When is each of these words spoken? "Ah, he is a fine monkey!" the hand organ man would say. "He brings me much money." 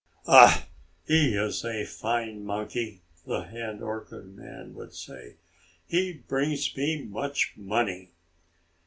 "Ah, 0.25 0.65
he 1.05 1.35
is 1.35 1.63
a 1.63 1.85
fine 1.85 2.43
monkey!" 2.43 3.03
the 3.27 3.41
hand 3.43 3.83
organ 3.83 4.35
man 4.35 4.73
would 4.73 4.93
say. 4.95 5.35
"He 5.85 6.11
brings 6.11 6.75
me 6.75 7.03
much 7.05 7.53
money." 7.55 8.09